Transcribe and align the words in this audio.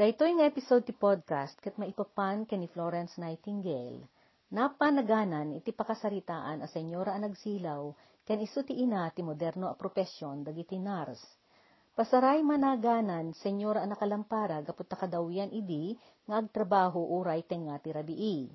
Daytoy 0.00 0.32
nga 0.40 0.48
episode 0.48 0.88
ti 0.88 0.96
podcast 0.96 1.60
ket 1.60 1.76
maipapan 1.76 2.48
ken 2.48 2.64
ni 2.64 2.72
Florence 2.72 3.20
Nightingale. 3.20 4.08
Napanaganan 4.48 5.52
iti 5.52 5.76
pakasaritaan 5.76 6.64
a 6.64 6.68
senyora 6.72 7.12
a 7.12 7.20
nagsilaw 7.20 7.92
ken 8.24 8.40
isu 8.40 8.64
ti 8.64 8.80
ina 8.80 9.12
ti 9.12 9.20
moderno 9.20 9.68
a 9.68 9.76
profesyon 9.76 10.40
dagiti 10.40 10.80
nurse. 10.80 11.20
Pasaray 11.92 12.40
managanan 12.40 13.36
senyora 13.44 13.84
a 13.84 13.88
nakalampara 13.92 14.64
gapot 14.64 14.88
takadawyan 14.88 15.52
idi 15.52 15.92
nga 16.24 16.40
agtrabaho 16.40 17.20
uray 17.20 17.44
tenga 17.44 17.76
ti 17.76 17.92
rabii. 17.92 18.48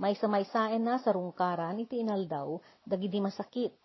May 0.00 0.16
samaysaen 0.16 0.88
na 0.88 0.96
sa 0.96 1.12
rungkaran 1.12 1.84
iti 1.84 2.00
inaldaw 2.00 2.64
dagiti 2.88 3.20
masakit. 3.20 3.76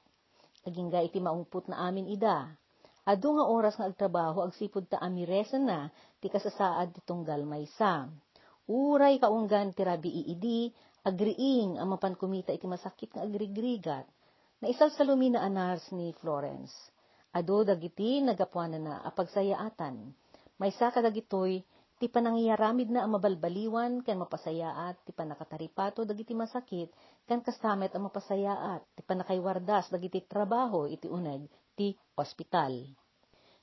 Agingga 0.63 1.03
iti 1.03 1.19
maungput 1.19 1.67
na 1.67 1.83
amin 1.83 2.07
ida. 2.07 2.62
Adu 3.03 3.35
nga 3.35 3.45
oras 3.51 3.75
nga 3.75 3.91
agtrabaho 3.91 4.47
agsipud 4.47 4.87
ta 4.87 4.95
amiresen 5.03 5.67
na 5.67 5.91
ti 6.23 6.31
kasasaad 6.31 6.95
ti 6.95 7.03
tunggal 7.03 7.43
maysa. 7.43 8.07
Uray 8.71 9.19
kaunggan 9.19 9.75
ti 9.75 9.83
rabii 9.83 10.31
idi 10.31 10.71
agriing 11.03 11.75
ang 11.75 11.91
mapankumita 11.91 12.55
iti 12.55 12.63
masakit 12.63 13.11
nga 13.11 13.27
agrigrigat, 13.27 14.07
na 14.63 14.71
isal 14.71 14.87
sa 14.95 15.03
lumina 15.03 15.43
anars 15.43 15.91
ni 15.91 16.15
Florence. 16.15 16.71
Ado 17.35 17.67
dagiti 17.67 18.23
nagapuanan 18.23 18.87
na 18.87 18.95
apagsayaatan. 19.03 20.15
May 20.55 20.71
sa 20.71 20.87
kadagitoy, 20.87 21.59
ti 21.99 22.07
panangyaramid 22.07 22.87
na 22.87 23.03
ang 23.03 23.19
mabalbaliwan 23.19 23.99
ken 23.99 24.15
mapasayaat, 24.15 25.03
ti 25.03 25.11
panakataripato 25.11 26.07
dagiti 26.07 26.31
masakit, 26.31 26.87
ken 27.27 27.43
kastamet 27.43 27.91
ang 27.91 28.07
mapasayaat, 28.07 28.87
ti 28.95 29.03
panakaywardas 29.03 29.91
dagiti 29.91 30.23
trabaho 30.23 30.87
iti 30.87 31.11
uneg 31.11 31.51
ti 31.73 31.97
ospital. 32.15 32.87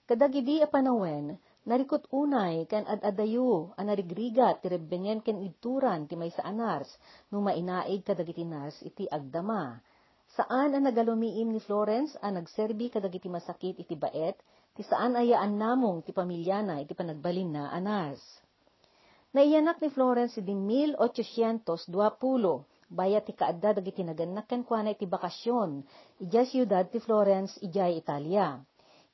Kadagidi 0.07 0.63
a 0.63 0.69
panawen, 0.69 1.39
Narikot 1.61 2.09
unay 2.09 2.65
kan 2.65 2.89
ad-adayo 2.89 3.77
a 3.77 3.85
narigrigat 3.85 4.65
ti 4.65 4.73
rebbengen 4.73 5.21
ken 5.21 5.45
idturan 5.45 6.09
ti 6.09 6.17
maysa 6.17 6.41
anars 6.41 6.89
no 7.29 7.45
mainaig 7.45 8.01
kadagiti 8.01 8.49
nars 8.49 8.81
iti 8.81 9.05
agdama. 9.05 9.77
Saan 10.33 10.73
ang 10.73 10.89
nagalumiim 10.89 11.53
ni 11.53 11.61
Florence 11.61 12.17
ang 12.25 12.41
nagserbi 12.41 12.89
kadagiti 12.89 13.29
masakit 13.29 13.77
iti 13.77 13.93
baet 13.93 14.41
ti 14.73 14.81
saan 14.81 15.21
ayaan 15.21 15.61
namong 15.61 16.01
ti 16.01 16.17
pamilyana 16.17 16.81
iti 16.81 16.97
panagbalin 16.97 17.53
na 17.53 17.69
anars. 17.77 18.25
Naiyanak 19.37 19.85
ni 19.85 19.93
Florence 19.93 20.41
di 20.41 20.57
1820 20.57 21.69
bayat 22.91 23.31
ti 23.31 23.33
kaadda 23.33 23.79
dagiti 23.79 24.03
naganak 24.03 24.51
ken 24.51 24.67
kuana 24.67 24.91
iti 24.91 25.07
bakasyon 25.07 25.87
ijay 26.19 26.45
siyudad 26.51 26.91
ti 26.91 26.99
Florence 26.99 27.55
ijay 27.63 27.95
Italia. 27.95 28.59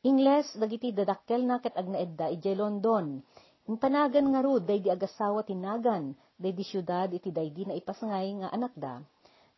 Ingles, 0.00 0.56
dagiti 0.56 0.96
dadakkel 0.96 1.44
na 1.44 1.60
ket 1.60 1.76
agnaedda 1.76 2.32
ijay 2.32 2.56
London. 2.56 3.20
Impanagan 3.66 4.30
nga 4.32 4.40
rod, 4.46 4.62
day 4.64 4.78
di 4.78 4.88
agasawa 4.88 5.42
tinagan, 5.42 6.14
day 6.38 6.54
di 6.54 6.62
syudad 6.62 7.10
iti 7.10 7.34
day 7.34 7.50
di 7.50 7.66
na 7.66 7.74
ipasangay 7.74 8.30
nga 8.40 8.48
anak 8.54 8.72
da. 8.78 9.02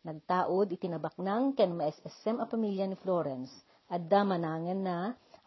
Nagtaod 0.01 0.73
iti 0.73 0.89
nabaknang 0.89 1.53
ken 1.53 1.77
maesesem 1.77 2.41
a 2.41 2.49
pamilya 2.49 2.89
ni 2.89 2.97
Florence, 2.97 3.53
adda 3.85 4.25
manangan 4.25 4.81
na, 4.81 4.97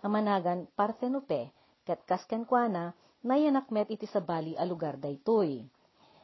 amanagan 0.07 0.71
Parthenope, 0.79 1.51
ket 1.83 2.07
kasken 2.07 2.47
kuana, 2.47 2.95
nayanak 3.27 3.67
met 3.75 3.91
iti 3.91 4.07
sabali 4.07 4.55
a 4.55 4.63
lugar 4.63 4.95
daytoy. 4.95 5.67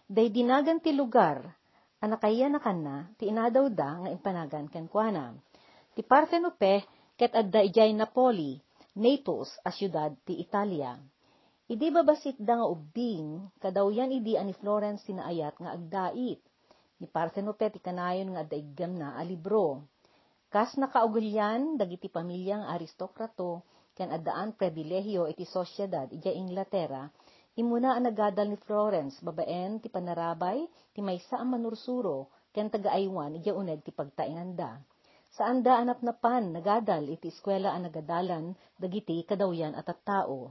Day 0.07 0.31
dinagan 0.31 0.79
ti 0.79 0.95
lugar, 0.95 1.58
anakaya 1.99 2.47
na 2.47 2.63
kanna, 2.63 3.11
ti 3.19 3.27
inadaw 3.27 3.67
da 3.71 3.91
nga 4.03 4.09
impanagan 4.11 4.67
ken 4.71 4.87
kuana. 4.87 5.35
Ti 5.95 6.03
Parthenope, 6.07 6.87
ket 7.19 7.33
adda 7.35 7.61
ijay 7.67 7.91
Napoli, 7.95 8.59
Naples 8.99 9.51
a 9.67 9.71
syudad 9.71 10.15
ti 10.27 10.39
Italia. 10.39 10.95
Idi 11.69 11.93
babasit 11.93 12.39
da 12.41 12.59
nga 12.59 12.67
ubing, 12.67 13.53
kadawyan 13.61 14.09
idi 14.09 14.41
ani 14.41 14.57
Florence 14.57 15.05
sinaayat 15.05 15.55
nga 15.61 15.71
agdait. 15.77 16.41
Ni 16.99 17.07
Parthenope 17.07 17.69
ti 17.71 17.79
kanayon 17.79 18.33
nga 18.35 18.43
adda 18.47 18.57
iggam 18.57 18.97
na 18.97 19.15
a 19.19 19.23
libro. 19.23 19.85
Kas 20.49 20.81
nakaugulyan, 20.81 21.77
dagiti 21.77 22.09
pamilyang 22.09 22.65
aristokrato, 22.65 23.63
ken 23.93 24.15
addaan 24.15 24.57
pribilehiyo 24.57 25.29
iti 25.29 25.45
sosyedad 25.45 26.09
ija 26.09 26.33
Inglaterra, 26.33 27.11
imuna 27.59 27.99
ang 27.99 28.07
nagadal 28.07 28.47
ni 28.47 28.59
Florence 28.63 29.19
babaen 29.19 29.83
ti 29.83 29.91
panarabay, 29.91 30.63
ti 30.95 31.03
maysa 31.03 31.43
ang 31.43 31.51
manursuro, 31.59 32.31
ken 32.55 32.71
tagaaywan 32.71 33.37
ija 33.43 33.53
uneg 33.53 33.83
ti 33.83 33.91
pagtainganda 33.91 34.79
saan 35.39 35.63
da 35.63 35.79
anap 35.79 36.01
na 36.03 36.11
pan 36.17 36.51
nagadal 36.57 37.05
iti 37.07 37.29
eskwela 37.29 37.71
ang 37.71 37.87
nagadalan 37.87 38.57
dagiti 38.81 39.23
kadawyan 39.29 39.77
at 39.77 39.87
at 39.87 40.01
tao. 40.03 40.51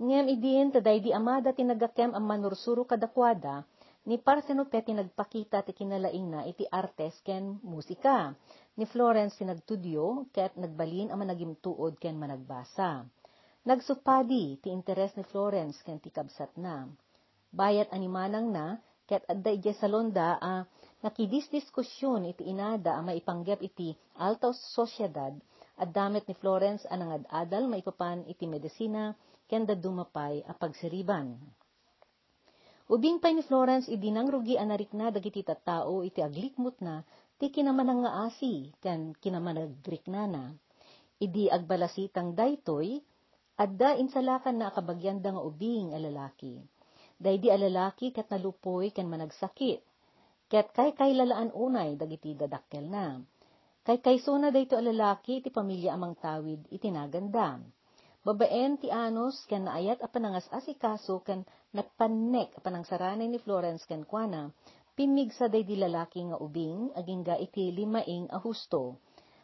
Ngem 0.00 0.26
idin 0.32 0.72
taday 0.72 1.02
di 1.02 1.10
amada 1.12 1.52
tinagakem 1.52 2.14
ang 2.14 2.24
manursuro 2.24 2.88
kadakwada, 2.88 3.66
ni 4.08 4.16
Parthenope 4.16 4.80
tinagpakita 4.80 5.60
ti 5.60 5.76
kinalaing 5.76 6.28
na 6.32 6.40
iti 6.48 6.64
artes 6.72 7.20
ken 7.20 7.60
musika. 7.60 8.32
Ni 8.80 8.88
Florence 8.88 9.36
tinagtudyo 9.36 10.32
ket 10.32 10.56
nagbalin 10.56 11.12
ang 11.12 11.20
managimtuod 11.20 12.00
ken 12.00 12.16
managbasa. 12.16 13.04
Nagsupadi 13.60 14.56
ti 14.56 14.72
interes 14.72 15.12
ni 15.20 15.24
Florence 15.28 15.84
ken 15.84 16.00
ti 16.00 16.08
kabsat 16.08 16.56
na. 16.56 16.88
Bayat 17.52 17.92
animanang 17.92 18.48
na 18.48 18.80
ket 19.04 19.20
adda 19.28 19.52
ije 19.52 19.76
salonda 19.76 20.40
a 20.40 20.64
nakidisdiskusyon 21.04 22.24
iti 22.24 22.48
inada 22.48 22.96
a 22.96 23.04
maipanggep 23.04 23.60
iti 23.60 23.92
alta 24.16 24.56
sosyedad 24.56 25.36
at 25.76 25.88
damit 25.92 26.24
ni 26.24 26.32
Florence 26.40 26.88
anang 26.88 27.20
ad-adal 27.20 27.68
maipapan 27.68 28.24
iti 28.32 28.48
medisina 28.48 29.12
ken 29.44 29.68
dumapay 29.68 30.40
a 30.48 30.56
pagsiriban. 30.56 31.36
Ubing 32.88 33.20
pay 33.20 33.36
ni 33.36 33.44
Florence 33.44 33.92
idinang 33.92 34.32
rugi 34.32 34.56
anarik 34.56 34.96
na 34.96 35.12
dagiti 35.12 35.44
tattao 35.44 36.00
iti 36.00 36.24
aglikmut 36.24 36.80
na 36.80 37.04
ti 37.36 37.52
kinamanang 37.52 38.08
nga 38.08 38.24
asi 38.24 38.72
ken 38.80 39.12
kinamanagrik 39.20 40.08
na 40.08 40.24
na. 40.24 40.44
Idi 41.20 41.52
agbalasitang 41.52 42.32
daytoy 42.32 43.04
adda 43.60 44.00
insalakan 44.00 44.56
na 44.56 44.72
akabagyan 44.72 45.20
da 45.20 45.36
nga 45.36 45.42
ubing 45.44 45.92
a 45.92 45.98
lalaki. 46.00 46.56
Daydi 47.20 47.52
a 47.52 47.58
lalaki 47.60 48.08
ket 48.16 48.32
nalupoy 48.32 48.88
ken 48.96 49.12
managsakit 49.12 49.84
Ket 50.50 50.74
kay 50.74 50.90
kay 50.98 51.14
lalaan 51.14 51.54
unay 51.54 51.94
dagiti 51.94 52.34
dadakkel 52.34 52.90
na. 52.90 53.22
Kay 53.86 54.02
kay 54.02 54.18
suna 54.18 54.50
dayto 54.50 54.74
a 54.74 54.82
lalaki 54.82 55.38
ti 55.38 55.46
pamilya 55.46 55.94
amang 55.94 56.18
tawid 56.18 56.66
itinaganda. 56.74 57.62
Babaen 58.26 58.74
ti 58.82 58.90
anos 58.90 59.46
ken 59.46 59.70
naayat 59.70 60.02
a 60.02 60.10
panangas 60.10 60.50
asikaso 60.50 61.22
ken 61.22 61.46
nagpannek 61.70 62.58
a 62.58 62.60
panangsaranay 62.66 63.30
ni 63.30 63.38
Florence 63.38 63.86
ken 63.86 64.02
kuana, 64.02 64.50
pinmigsa 64.98 65.46
day 65.46 65.62
di 65.62 65.78
lalaki 65.78 66.18
nga 66.26 66.42
ubing 66.42 66.90
agingga 66.98 67.38
iti 67.38 67.70
limaing 67.70 68.26
a 68.34 68.42
husto. 68.42 68.98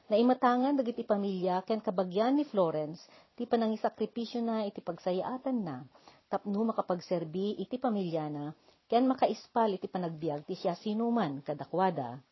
Naimatangan 0.07 0.79
dagiti 0.79 1.03
pamilya 1.03 1.67
ken 1.67 1.83
kabagyan 1.83 2.39
ni 2.39 2.47
Florence 2.47 3.03
ti 3.35 3.43
panangisakripisyo 3.43 4.39
na 4.39 4.63
iti 4.63 4.79
pagsayaatan 4.79 5.59
na 5.67 5.83
tapno 6.31 6.63
makapagserbi 6.63 7.59
iti 7.59 7.75
pamilya 7.75 8.31
na 8.31 8.45
ken 8.87 9.11
makaispal 9.11 9.75
iti 9.75 9.91
panagbiag 9.91 10.47
ti 10.47 10.55
siya 10.55 10.79
sinuman 10.79 11.43
kadakwada. 11.43 12.23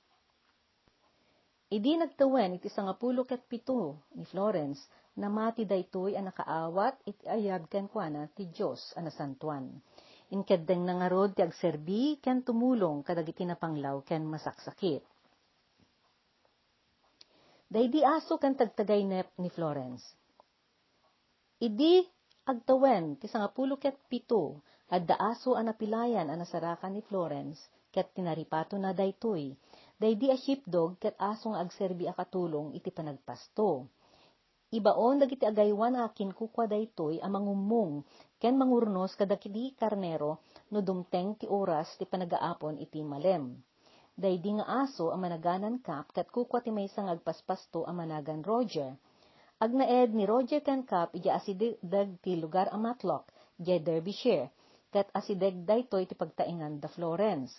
Idi 1.74 1.98
nagtawen 1.98 2.62
iti 2.62 2.70
sangapulo 2.70 3.26
ket 3.26 3.42
pito 3.50 4.06
ni 4.14 4.22
Florence 4.22 4.78
na 5.18 5.26
mati 5.26 5.66
daytoy 5.66 6.14
ang 6.14 6.30
nakaawat 6.30 7.02
iti 7.10 7.26
ayab 7.26 7.66
ken 7.66 7.90
kuana 7.90 8.30
ti 8.30 8.46
Dios 8.54 8.94
ana 8.94 9.10
santuan. 9.10 9.66
Inkeddeng 10.30 10.86
nangarod 10.86 11.34
ti 11.34 11.42
agserbi 11.42 12.22
ken 12.22 12.46
tumulong 12.46 13.02
kadagiti 13.02 13.42
napanglaw 13.42 13.98
ken 14.06 14.22
masaksakit. 14.22 15.02
Daydi 17.70 18.00
aso 18.04 18.38
ken 18.42 18.54
tagtagay 18.58 19.02
nep 19.04 19.28
ni 19.38 19.48
Florence. 19.48 20.04
Idi 21.60 22.04
agtawen 22.44 23.16
ti 23.20 23.26
sangapulo 23.28 23.80
ket 23.80 23.96
pito 24.10 24.60
Adda 24.84 25.16
aso 25.16 25.56
anapilayan 25.56 26.28
anasarakan 26.28 26.92
ni 26.92 27.02
Florence, 27.08 27.56
ket 27.88 28.12
tinaripato 28.12 28.76
na 28.76 28.92
daytoy, 28.92 29.56
daydi 29.96 30.28
a 30.28 30.36
sheepdog 30.36 31.00
ket 31.00 31.16
aso 31.16 31.50
nga 31.50 31.64
agserbi 31.64 32.04
a 32.04 32.12
katulong 32.12 32.76
iti 32.76 32.92
panagpasto. 32.92 33.88
Ibaon 34.76 35.24
dagiti 35.24 35.48
agaywan 35.48 35.96
akin 35.96 36.36
kukwa 36.36 36.68
daytoy 36.68 37.16
a 37.16 37.28
mangumong 37.32 38.04
ken 38.36 38.54
mangurnos 38.60 39.16
kadakidi 39.16 39.72
karnero 39.72 40.44
no 40.68 40.78
dumteng 40.84 41.40
ti 41.40 41.46
oras 41.48 41.88
ti 41.96 42.04
panagaapon 42.04 42.76
iti 42.76 43.00
malem. 43.00 43.56
Daydi 44.14 44.50
nga 44.58 44.86
aso 44.86 45.10
ang 45.10 45.26
managanan 45.26 45.82
kap 45.82 46.14
ket 46.14 46.30
kukwa 46.30 46.62
ti 46.62 46.70
maysa 46.70 47.02
nga 47.02 47.14
agpaspasto 47.18 47.82
a 47.82 47.92
managan 47.92 48.46
Roger. 48.46 48.94
Agnaed 49.58 50.14
ni 50.14 50.24
Roger 50.24 50.62
ken 50.62 50.86
kap 50.86 51.10
ija 51.18 51.34
asidag 51.34 52.08
ti 52.22 52.38
lugar 52.38 52.70
a 52.70 52.78
Matlock, 52.78 53.28
ija 53.58 53.82
Derbyshire, 53.82 54.50
ket 54.94 55.10
asideg 55.10 55.66
daytoy 55.66 56.06
ti 56.06 56.14
pagtaingan 56.14 56.78
da 56.78 56.88
Florence. 56.88 57.58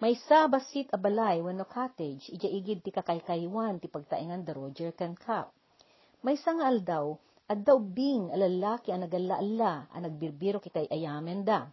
May 0.00 0.16
sa 0.16 0.48
basit 0.48 0.88
a 0.92 0.98
balay 1.00 1.40
wenno 1.40 1.64
cottage, 1.64 2.28
ija 2.28 2.48
igid 2.48 2.84
ti 2.84 2.90
kakaykaywan 2.92 3.80
ti 3.80 3.88
pagtaingan 3.88 4.44
da 4.44 4.52
Roger 4.52 4.92
ken 4.92 5.16
Cap. 5.16 5.48
May 6.20 6.36
sa 6.36 6.52
nga 6.52 6.68
aldaw, 6.68 7.16
At 7.50 7.66
daw 7.66 7.82
bing 7.82 8.30
alalaki 8.30 8.94
ang 8.94 9.02
nagalaala, 9.02 9.90
ang 9.90 10.06
nagbirbiro 10.06 10.62
kitay 10.62 10.86
ayamen 10.86 11.42
da. 11.42 11.66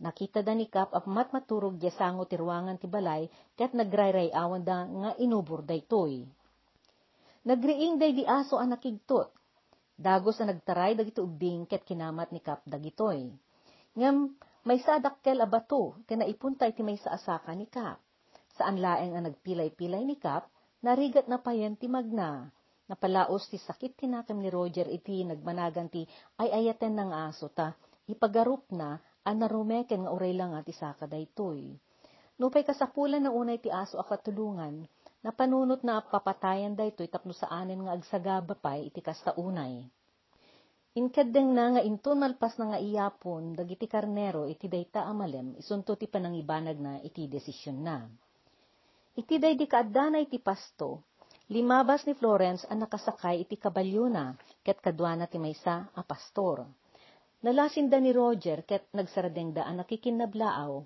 Nakita 0.00 0.40
da 0.40 0.56
ni 0.56 0.64
Kap 0.64 0.96
apamat 0.96 1.28
maturog 1.36 1.76
di 1.76 1.92
sango 1.92 2.24
tirwangan 2.24 2.80
ti 2.80 2.88
balay, 2.88 3.28
kat 3.52 3.76
nagrayray 3.76 4.32
awan 4.32 4.64
da 4.64 4.88
nga 4.88 5.10
inubor 5.20 5.60
daytoy. 5.60 6.24
Nagriing 7.44 8.00
day 8.00 8.16
di 8.16 8.24
aso 8.24 8.56
ang 8.56 8.72
nakigtot. 8.72 9.28
Dagos 10.00 10.40
ang 10.40 10.56
nagtaray 10.56 10.96
dagito 10.96 11.20
ubing 11.20 11.68
ket 11.68 11.84
kinamat 11.84 12.32
ni 12.32 12.40
Kap 12.40 12.64
dagitoy. 12.64 13.28
Ngam 13.92 14.32
may 14.64 14.80
sadakkel 14.80 15.36
abato, 15.36 16.00
kaya 16.08 16.24
naipuntay 16.24 16.72
ti 16.72 16.80
may 16.80 16.96
sa 16.96 17.20
asaka 17.20 17.52
ni 17.52 17.68
Kap. 17.68 18.00
Saan 18.56 18.80
laeng 18.80 19.20
ang 19.20 19.28
nagpilay-pilay 19.28 20.00
ni 20.08 20.16
Kap, 20.16 20.48
narigat 20.80 21.28
na 21.28 21.36
payan 21.36 21.76
ti 21.76 21.92
magna. 21.92 22.48
Napalaos 22.88 23.52
ti 23.52 23.60
sakit 23.60 24.00
tinakam 24.00 24.40
ni 24.40 24.48
Roger 24.48 24.88
iti 24.88 25.20
nagmanagan 25.28 25.92
ti 25.92 26.08
ay 26.40 26.48
ayaten 26.48 26.96
ng 26.96 27.12
aso 27.12 27.52
ta, 27.52 27.76
ipagarup 28.08 28.64
na 28.72 28.96
anarumeken 29.24 30.06
nga 30.06 30.12
uray 30.12 30.32
lang 30.32 30.56
at 30.56 30.66
isaka 30.68 31.04
daytoy. 31.04 31.76
Nupay 32.40 32.64
kasapulan 32.64 33.20
na 33.20 33.30
unay 33.34 33.60
ti 33.60 33.68
aso 33.68 34.00
akatulungan, 34.00 34.88
napanunot 35.20 35.84
na 35.84 36.00
papatayan 36.00 36.72
daytoy 36.72 37.12
tapno 37.12 37.36
saanen 37.36 37.84
nga 37.84 37.92
agsagaba 37.92 38.56
pay 38.56 38.88
iti 38.88 39.04
kasta 39.04 39.36
unay. 39.36 39.84
Inkadeng 40.90 41.54
na 41.54 41.78
nga 41.78 41.82
inton 41.86 42.18
malpas 42.18 42.58
na 42.58 42.74
nga 42.74 42.78
iyapon, 42.82 43.54
dagiti 43.54 43.86
karnero 43.86 44.50
iti 44.50 44.66
dayta 44.66 45.06
amalem, 45.06 45.54
isunto 45.54 45.94
ti 45.94 46.10
panangibanag 46.10 46.82
na 46.82 46.98
iti 46.98 47.30
desisyon 47.30 47.78
na. 47.78 48.10
Iti 49.14 49.38
day 49.38 49.54
di 49.54 49.70
kaadana 49.70 50.18
iti 50.18 50.42
pasto, 50.42 51.06
limabas 51.46 52.02
ni 52.10 52.18
Florence 52.18 52.66
ang 52.66 52.82
nakasakay 52.82 53.46
iti 53.46 53.54
kabalyo 53.54 54.10
na, 54.10 54.34
ket 54.66 54.82
kadwana 54.82 55.30
ti 55.30 55.38
maysa 55.38 55.94
a 55.94 56.02
pastor. 56.02 56.66
Nalasinda 57.40 57.96
ni 57.96 58.12
Roger 58.12 58.60
ket 58.68 58.92
nagsaradeng 58.92 59.56
daan 59.56 59.80
nakikinablaaw. 59.80 60.84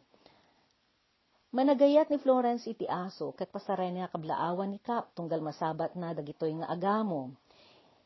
Managayat 1.51 2.15
ni 2.15 2.19
Florence 2.23 2.71
iti 2.71 2.87
aso 2.87 3.35
ket 3.35 3.51
pasaray 3.51 3.91
niya 3.91 4.06
kablaawan 4.06 4.71
ni 4.71 4.79
Kap 4.79 5.11
tunggal 5.19 5.43
masabat 5.43 5.99
na 5.99 6.15
dagitoy 6.15 6.55
nga 6.62 6.71
agamo. 6.71 7.35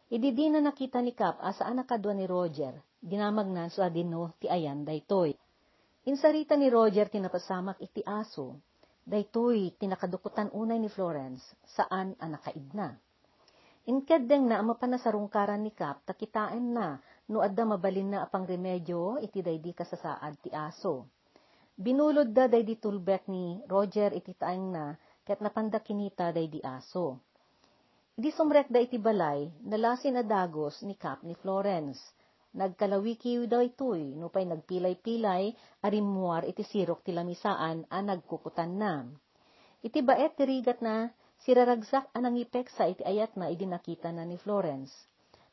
Idi 0.08 0.32
di 0.32 0.48
na 0.48 0.64
nakita 0.64 1.04
ni 1.04 1.12
Kap 1.12 1.36
asaan 1.44 1.76
nakadwa 1.76 2.16
ni 2.16 2.24
Roger, 2.24 2.72
dinamag 3.04 3.52
na 3.52 3.68
so 3.68 3.84
adino 3.84 4.32
ti 4.40 4.48
ayan 4.48 4.80
daytoy. 4.80 5.36
Insarita 6.08 6.56
ni 6.56 6.72
Roger 6.72 7.12
tinapasamak 7.12 7.76
iti 7.84 8.00
aso, 8.00 8.56
daytoy 9.04 9.76
tinakadukutan 9.76 10.48
unay 10.56 10.80
ni 10.80 10.88
Florence, 10.88 11.44
saan 11.68 12.16
ang 12.16 12.32
nakaidna. 12.32 12.96
Inkedeng 13.88 14.48
na 14.48 14.64
mapanasarungkaran 14.64 15.60
ni 15.60 15.72
Kap, 15.76 16.00
takitain 16.08 16.72
na, 16.72 16.96
no 17.28 17.44
adda 17.44 17.64
mabalin 17.64 18.10
na 18.12 18.18
apang 18.24 18.48
remedyo, 18.48 19.20
iti 19.20 19.44
daydi 19.44 19.76
kasasaad 19.76 20.34
ti 20.40 20.50
aso. 20.52 21.06
Binulod 21.78 22.32
da 22.34 22.48
daydi 22.48 22.80
tulbek 22.80 23.28
ni 23.28 23.60
Roger 23.68 24.10
iti 24.16 24.34
taeng 24.34 24.72
na, 24.72 24.96
ket 25.22 25.38
napanda 25.44 25.78
kinita 25.78 26.32
daydi 26.32 26.58
aso. 26.64 27.20
Idi 28.18 28.34
sumrek 28.34 28.72
da 28.72 28.80
iti 28.82 28.98
balay, 28.98 29.46
nalasin 29.62 30.18
na 30.18 30.26
dagos 30.26 30.82
ni 30.82 30.98
Kap 30.98 31.22
ni 31.22 31.38
Florence. 31.38 32.00
Nagkalawikiw 32.56 33.46
daw 33.46 33.62
itoy, 33.62 34.18
no 34.18 34.32
pa'y 34.32 34.48
nagpilay-pilay, 34.48 35.52
arimuar 35.84 36.42
iti 36.48 36.64
sirok 36.66 37.06
ti 37.06 37.14
lamisaan, 37.14 37.86
a 37.86 38.02
nagkukutan 38.02 38.72
na. 38.74 39.06
Iti 39.84 40.02
baet 40.02 40.34
tirigat 40.34 40.82
na, 40.82 41.12
Siraragsak 41.38 42.10
anang 42.18 42.34
ipeksa 42.34 42.90
iti 42.90 43.06
ayat 43.06 43.38
na 43.38 43.46
idinakita 43.46 44.10
na 44.10 44.26
ni 44.26 44.34
Florence. 44.42 44.90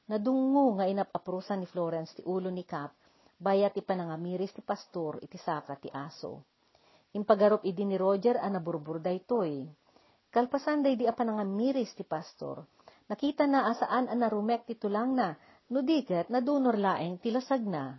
Nadungo 0.05 0.77
nga 0.77 0.85
inapaprusan 0.85 1.65
ni 1.65 1.67
Florence 1.67 2.13
ti 2.13 2.21
ulo 2.21 2.53
ni 2.53 2.61
Cap, 2.61 2.93
bayat 3.41 3.73
ti 3.73 3.81
panangamiris 3.81 4.53
ti 4.53 4.61
pastor 4.61 5.17
iti 5.25 5.41
saka 5.41 5.73
ti 5.81 5.89
aso. 5.89 6.45
Impagarup 7.17 7.65
idi 7.65 7.81
ni 7.89 7.97
Roger 7.97 8.37
a 8.37 8.45
naburbur 8.45 9.01
daytoy. 9.01 9.65
Kalpasan 10.29 10.85
day 10.85 10.93
di 10.93 11.09
a 11.09 11.15
ti 11.15 12.03
pastor, 12.05 12.61
nakita 13.09 13.49
na 13.49 13.71
asaan 13.71 14.05
a 14.11 14.15
narumek 14.19 14.69
ti 14.69 14.77
tulang 14.77 15.17
na, 15.17 15.33
no 15.73 15.81
diket 15.81 16.29
na 16.29 16.37
dunor 16.37 16.77
laeng 16.77 17.17
tilasag 17.17 17.65
na. 17.65 17.97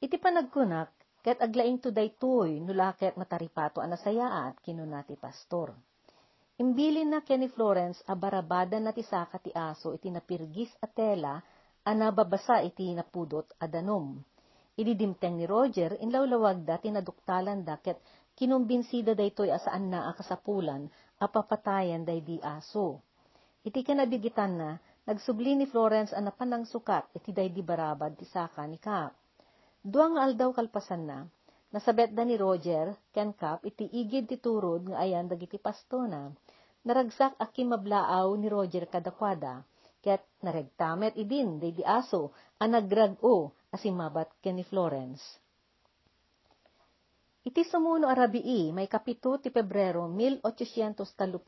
Iti 0.00 0.16
panagkunak, 0.16 0.88
ket 1.20 1.36
aglaing 1.42 1.82
to 1.84 1.92
daytoy, 1.92 2.64
nulaket 2.64 3.18
mataripato 3.20 3.84
anasayaat, 3.84 4.62
kinuna 4.64 5.04
ti 5.04 5.18
pastor. 5.20 5.74
Imbilin 6.56 7.12
na 7.12 7.20
Kenny 7.20 7.52
Florence 7.52 8.00
a 8.08 8.16
barabada 8.16 8.80
na 8.80 8.88
ti 8.88 9.04
saka 9.04 9.36
ti 9.36 9.52
aso 9.52 9.92
iti 9.92 10.08
napirgis 10.08 10.72
a 10.80 10.88
tela 10.88 11.36
a 11.84 11.90
nababasa 11.92 12.64
iti 12.64 12.96
napudot 12.96 13.44
a 13.60 13.68
danom. 13.68 14.16
Ididimteng 14.72 15.36
ni 15.36 15.44
Roger 15.44 16.00
inlawlawag 16.00 16.64
da 16.64 16.80
tinaduktalan 16.80 17.60
da 17.60 17.76
ket 17.76 18.00
kinumbinsida 18.32 19.12
daytoy 19.12 19.52
asaan 19.52 19.92
na 19.92 20.08
a 20.08 20.16
kasapulan 20.16 20.88
a 21.20 21.28
papatayan 21.28 22.08
day 22.08 22.24
di 22.24 22.40
aso. 22.40 23.04
Iti 23.60 23.84
kanabigitan 23.84 24.56
na 24.56 24.80
nagsubli 25.04 25.60
ni 25.60 25.68
Florence 25.68 26.16
a 26.16 26.24
napanang 26.24 26.64
sukat 26.64 27.04
iti 27.12 27.36
day 27.36 27.52
di 27.52 27.60
barabad 27.60 28.16
ti 28.16 28.24
saka 28.24 28.64
ni 28.64 28.80
Cap. 28.80 29.12
Duang 29.84 30.16
aldaw 30.16 30.56
kalpasan 30.56 31.04
na, 31.04 31.20
nasabet 31.68 32.16
da 32.16 32.24
ni 32.24 32.40
Roger, 32.40 32.96
ken 33.12 33.36
Cap, 33.36 33.60
iti 33.60 33.84
igid 33.92 34.24
ti 34.24 34.40
turod 34.40 34.88
nga 34.88 35.04
ayan 35.04 35.28
dagiti 35.28 35.60
pasto 35.60 36.00
na 36.08 36.32
naragsak 36.86 37.34
aki 37.42 37.66
mablaaw 37.66 38.30
ni 38.38 38.46
Roger 38.46 38.86
kadakwada, 38.86 39.66
ket 39.98 40.22
naregtamet 40.38 41.18
idin 41.18 41.58
day 41.58 41.74
di 41.74 41.82
aso, 41.82 42.30
ang 42.62 42.78
nagrag-o 42.78 43.50
asimabat 43.74 44.30
ken 44.38 44.54
ni 44.54 44.64
Florence. 44.64 45.42
Iti 47.46 47.62
sumuno 47.66 48.06
arabii, 48.06 48.70
may 48.70 48.86
kapito 48.86 49.38
ti 49.42 49.50
Pebrero 49.50 50.06
1837, 50.06 51.42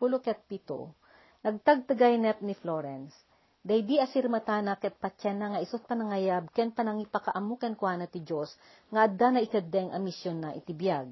nagtagtagay 1.43 2.15
net 2.19 2.43
ni 2.43 2.55
Florence. 2.59 3.15
Day 3.59 3.83
di 3.83 3.99
asirmatana 3.99 4.79
ket 4.79 4.95
patyan 4.99 5.39
na 5.43 5.47
nga 5.55 5.61
isot 5.63 5.83
panangayab 5.87 6.51
ken 6.55 6.71
panangipakaamu 6.71 7.59
ken 7.59 7.75
kuana 7.75 8.07
ti 8.07 8.23
Dios 8.23 8.55
nga 8.95 9.11
adda 9.11 9.35
na 9.35 9.41
ikaddeng 9.43 9.91
a 9.91 9.99
misyon 9.99 10.39
na 10.39 10.51
iti 10.55 10.71
biag. 10.71 11.11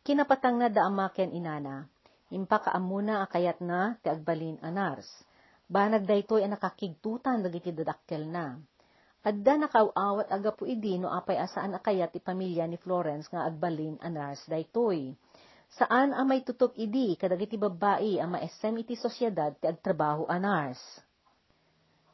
Kinapatang 0.00 0.56
na 0.56 0.72
daama 0.72 1.12
ken 1.12 1.28
inana, 1.30 1.84
impakaamuna 2.32 3.28
akayat 3.28 3.60
na 3.60 4.00
ti 4.00 4.08
agbalin 4.08 4.56
anars. 4.64 5.08
Banag 5.68 6.08
daytoy 6.08 6.44
ang 6.44 6.56
nakakigtutan 6.56 7.44
dagiti 7.44 7.72
dadakkel 7.72 8.28
na. 8.28 8.56
Adda 9.22 9.54
nakawawat 9.54 10.34
agapu 10.34 10.66
idi 10.66 10.98
no 10.98 11.06
apay 11.06 11.38
asaan 11.38 11.78
akayat 11.78 12.10
ti 12.10 12.18
pamilya 12.18 12.66
ni 12.66 12.74
Florence 12.74 13.30
nga 13.30 13.46
agbalin 13.46 13.94
anars 14.02 14.42
daytoy. 14.50 15.14
Saan 15.72 16.12
ang 16.12 16.26
may 16.26 16.42
tutok 16.42 16.74
idi 16.76 17.14
kadagiti 17.14 17.56
babae 17.56 18.18
ang 18.18 18.34
maesem 18.34 18.74
iti 18.82 18.98
sosyedad 18.98 19.54
ti 19.56 19.70
agtrabaho 19.70 20.26
anars. 20.26 20.82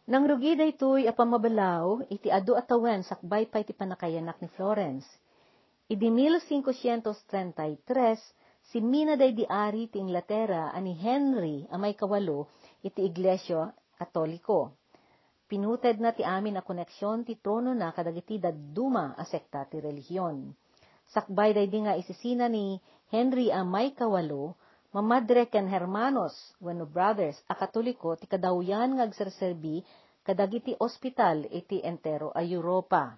Nang 0.08 0.25
rugi 0.25 0.56
daytoy 0.56 1.04
a 1.04 1.12
pamabalaw, 1.12 2.00
iti 2.08 2.32
adu 2.32 2.56
atawen 2.56 3.04
sakbay 3.04 3.44
pay 3.44 3.60
ti 3.60 3.76
panakayanak 3.76 4.40
ni 4.40 4.48
Florence. 4.56 5.04
Idi 5.84 6.08
1533, 6.08 7.76
si 8.68 8.84
Mina 8.84 9.16
day 9.16 9.32
di 9.32 9.48
ari 9.48 9.88
ti 9.88 9.96
Inglaterra 9.96 10.68
ani 10.76 10.92
Henry 10.92 11.64
amay 11.72 11.96
kawalo 11.96 12.52
iti 12.84 13.00
Iglesia 13.08 13.72
Katoliko. 13.96 14.76
Pinuted 15.48 15.96
na 16.04 16.12
ti 16.12 16.20
amin 16.20 16.60
a 16.60 16.62
koneksyon 16.62 17.25
ti 17.25 17.40
trono 17.40 17.72
na 17.72 17.88
kadagiti 17.96 18.37
dadduma 18.37 19.16
a 19.16 19.25
sekta 19.25 19.64
ti 19.64 19.80
relihiyon. 19.80 20.52
Sakbay 21.08 21.56
day 21.56 21.72
di 21.72 21.80
nga 21.88 21.96
isisina 21.96 22.52
ni 22.52 22.76
Henry 23.08 23.48
amay 23.48 23.96
kawalo, 23.96 24.52
mamadre 24.92 25.48
ken 25.48 25.64
hermanos, 25.64 26.37
wenno 26.60 26.84
brothers, 26.84 27.40
a 27.48 27.56
katoliko 27.56 28.20
ti 28.20 28.28
kadawyan 28.28 29.00
nga 29.00 29.08
agserserbi 29.08 29.80
kadagiti 30.20 30.76
ospital 30.76 31.48
iti 31.48 31.80
entero 31.80 32.28
a 32.37 32.44
Europa. 32.44 33.16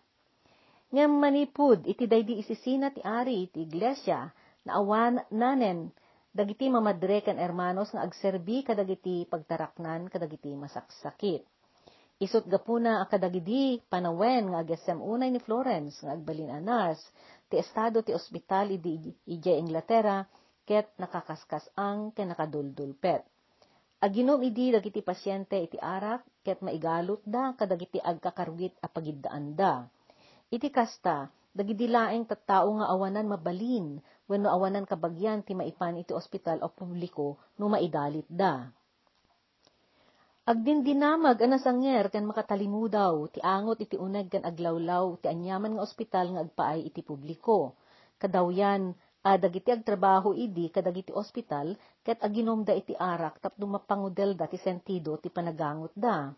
Ngem 0.95 1.11
manipud 1.19 1.83
iti 1.91 2.07
daydi 2.07 2.39
isisina 2.39 2.95
ti 2.95 3.03
ari 3.03 3.51
iti 3.51 3.67
iglesia 3.67 4.31
na 4.67 4.81
awan 4.81 5.23
nanen 5.33 5.93
dagiti 6.31 6.71
mamadre 6.71 7.25
ken 7.27 7.39
hermanos 7.43 7.91
nga 7.91 8.07
agserbi 8.07 8.63
kadagiti 8.63 9.27
pagtaraknan 9.27 10.07
kadagiti 10.07 10.55
masaksakit. 10.55 11.43
Isut 12.21 12.45
gapuna 12.45 13.01
a 13.01 13.09
kadagidi 13.09 13.81
panawen 13.89 14.53
nga 14.53 14.61
agesem 14.61 15.01
unay 15.01 15.33
ni 15.33 15.41
Florence 15.41 16.05
nga 16.05 16.13
agbalin 16.13 16.53
anas 16.53 17.01
ti 17.49 17.57
estado 17.57 18.05
ti 18.05 18.13
ospital 18.13 18.71
idi 18.71 19.11
ije 19.25 19.57
Inglaterra 19.57 20.23
ket 20.69 20.93
nakakaskas 21.01 21.67
ang 21.75 22.13
ken 22.13 22.31
nakaduldulpet. 22.31 23.25
Aginom 24.01 24.41
idi 24.41 24.71
dagiti 24.71 25.01
pasyente 25.01 25.57
iti 25.59 25.77
arak 25.77 26.23
ket 26.45 26.63
maigalot 26.63 27.25
da 27.27 27.57
kadagiti 27.57 27.99
agkakarugit 27.99 28.77
a 28.81 28.89
pagiddaan 28.89 29.57
da. 29.57 29.85
Iti 30.53 30.69
kasta, 30.71 31.29
dagiti 31.51 31.91
laeng 31.91 32.25
tattao 32.25 32.71
nga 32.81 32.87
awanan 32.93 33.27
mabalin 33.27 33.99
wenno 34.31 34.47
awanan 34.47 34.87
kabagyan 34.87 35.43
ti 35.43 35.59
maipan 35.59 35.99
iti 35.99 36.15
ospital 36.15 36.63
o 36.63 36.71
publiko 36.71 37.35
no 37.59 37.67
maidalit 37.67 38.31
da. 38.31 38.71
Agdin 40.51 40.87
dinamag 40.87 41.43
anas 41.43 41.67
anger 41.67 42.11
kan 42.15 42.25
makatalimudaw, 42.27 43.15
ti 43.35 43.39
angot 43.43 43.83
iti 43.83 43.99
uneg 43.99 44.31
kan 44.31 44.43
aglawlaw, 44.47 45.19
ti 45.21 45.27
anyaman 45.27 45.77
nga 45.77 45.85
ospital 45.85 46.27
nga 46.33 46.43
agpaay 46.47 46.81
iti 46.91 47.03
publiko. 47.03 47.75
Kadawyan, 48.19 48.95
adag 49.23 49.53
iti 49.61 49.71
agtrabaho 49.71 50.33
idi 50.35 50.73
kadag 50.73 50.97
iti 50.97 51.13
ospital, 51.13 51.77
ket 52.03 52.19
aginom 52.25 52.65
da 52.67 52.73
iti 52.73 52.97
arak 52.97 53.39
tapno 53.39 53.69
mapangudel 53.69 54.35
da 54.35 54.49
ti 54.51 54.59
sentido 54.59 55.21
ti 55.23 55.29
panagangot 55.29 55.93
da. 55.95 56.33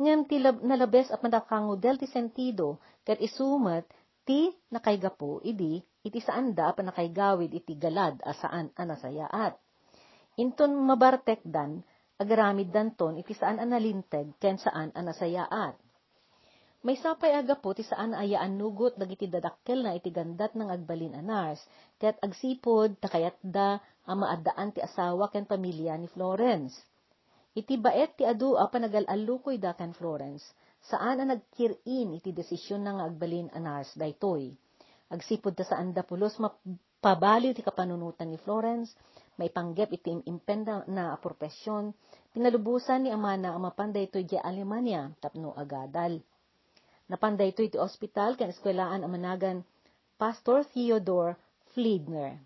Ngem 0.00 0.20
ti 0.28 0.36
lab, 0.40 0.62
nalabes 0.64 1.12
at 1.12 1.20
madakangudel 1.20 1.98
ti 2.00 2.06
sentido, 2.08 2.80
ket 3.04 3.20
isumet 3.20 3.84
ti 4.24 4.54
nakaygapo 4.70 5.42
idi 5.42 5.82
iti 6.02 6.18
saan 6.18 6.54
da 6.58 6.74
panakaygawid 6.74 7.54
iti 7.54 7.78
galad 7.78 8.18
asaan 8.26 8.74
anasayaat. 8.74 9.54
Inton 10.42 10.74
mabartek 10.74 11.46
dan, 11.46 11.86
agaramid 12.18 12.74
danton 12.74 13.18
iti 13.22 13.34
saan 13.38 13.62
analinteg 13.62 14.34
ken 14.42 14.58
saan 14.58 14.90
anasayaat. 14.98 15.78
May 16.82 16.98
sapay 16.98 17.30
aga 17.30 17.54
po 17.62 17.70
ti 17.78 17.86
saan 17.86 18.10
ayaan 18.10 18.58
nugot 18.58 18.98
dagiti 18.98 19.30
dadakkel 19.30 19.86
na 19.86 19.94
iti 19.94 20.10
gandat 20.10 20.58
ng 20.58 20.66
agbalin 20.66 21.14
anars, 21.14 21.62
ket 22.02 22.18
agsipod 22.18 22.98
takayat 22.98 23.38
da 23.38 23.78
ang 24.02 24.26
maadaan 24.26 24.74
ti 24.74 24.82
asawa 24.82 25.30
ken 25.30 25.46
pamilya 25.46 25.94
ni 25.94 26.10
Florence. 26.10 26.74
Iti 27.54 27.78
baet 27.78 28.18
ti 28.18 28.26
adu 28.26 28.58
a 28.58 28.66
panagalallukoy 28.66 29.62
da 29.62 29.78
ken 29.78 29.94
Florence, 29.94 30.42
saan 30.82 31.22
ang 31.22 31.30
nagkirin 31.30 32.18
iti 32.18 32.34
desisyon 32.34 32.82
ng 32.82 32.98
agbalin 32.98 33.46
anars 33.54 33.94
daytoy. 33.94 34.50
Agsipod 35.12 35.52
ta 35.52 35.68
saan 35.68 35.92
da 35.92 36.00
pulos 36.00 36.40
mapabali 36.40 37.52
ti 37.52 37.60
kapanunutan 37.60 38.32
ni 38.32 38.40
Florence, 38.40 38.96
maipanggep 39.36 39.92
iti 39.92 40.08
impenda 40.24 40.88
na 40.88 41.12
profesyon, 41.20 41.92
pinalubusan 42.32 43.04
ni 43.04 43.10
Amana 43.12 43.52
ang 43.52 43.68
mapanday 43.68 44.08
ito 44.08 44.16
di 44.24 44.40
Alemania, 44.40 45.12
tapno 45.20 45.52
agadal. 45.52 46.16
Napanday 47.12 47.52
ito 47.52 47.60
iti 47.60 47.76
ospital, 47.76 48.40
kan 48.40 48.48
eskwelaan 48.48 49.04
amanagan 49.04 49.60
Pastor 50.16 50.64
Theodore 50.64 51.36
Fliedner. 51.76 52.40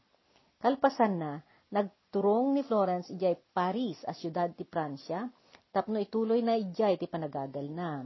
Kalpasan 0.59 1.23
na, 1.23 1.33
nagturong 1.71 2.59
ni 2.59 2.67
Florence 2.67 3.15
ijay 3.15 3.39
Paris 3.55 4.03
a 4.09 4.17
syudad 4.17 4.51
ti 4.59 4.67
Pransya, 4.67 5.31
tapno 5.71 6.03
ituloy 6.03 6.43
na 6.43 6.59
ijay 6.59 6.99
ti 6.99 7.07
panagagal 7.07 7.71
na. 7.71 8.03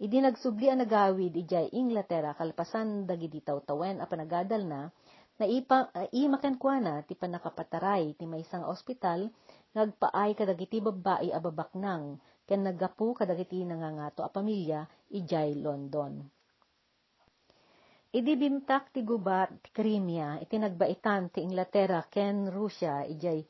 Idi 0.00 0.16
nagsubli 0.16 0.72
ang 0.72 0.80
nagawid 0.80 1.36
ijay 1.36 1.76
Inglaterra 1.76 2.32
kalpasan 2.32 3.04
dagiti 3.04 3.44
tawtawen 3.44 4.00
a 4.00 4.08
panagadal 4.08 4.64
na, 4.64 4.88
na 5.36 5.44
ipa, 5.44 5.92
uh, 5.92 6.08
imakan 6.16 6.56
kwa 6.56 6.80
na 6.80 7.04
ti 7.04 7.12
panakapataray 7.12 8.16
ti 8.16 8.24
maysang 8.24 8.64
ospital 8.64 9.28
ngagpaay 9.76 10.32
kadagiti 10.32 10.80
babae 10.80 11.28
a 11.28 11.36
babaknang 11.36 12.16
ken 12.48 12.64
naggapu 12.64 13.12
kadagiti 13.12 13.60
nangangato 13.60 14.24
a 14.24 14.32
pamilya 14.32 14.88
ijay 15.12 15.60
London. 15.60 16.24
Idi 18.16 18.40
bimtak 18.40 18.96
ti 18.96 19.04
gubat 19.04 19.52
ti 19.60 19.68
Crimea 19.68 20.40
iti 20.40 20.56
nagbaitan 20.56 21.28
ti 21.28 21.44
Inglaterra 21.44 22.00
ken 22.08 22.48
Russia 22.48 23.04
ijay 23.04 23.44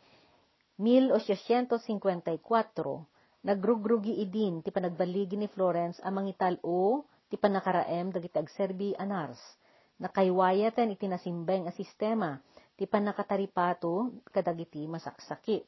1854 0.83 3.10
nagrugrugi 3.47 4.20
idin 4.20 4.61
ti 4.61 4.68
panagbaligi 4.73 5.37
ni 5.40 5.49
Florence 5.49 6.00
ang 6.04 6.20
mangitalo 6.20 7.09
ti 7.32 7.40
panakaraem 7.40 8.12
dagiti 8.12 8.37
agserbi 8.37 8.92
anars 8.99 9.40
nakaywayatan 10.00 10.97
iti 10.97 11.06
nasimbeng 11.06 11.68
a 11.68 11.73
sistema, 11.76 12.40
ti 12.75 12.88
panakataripato 12.88 14.25
kadagiti 14.32 14.88
masaksaki. 14.88 15.61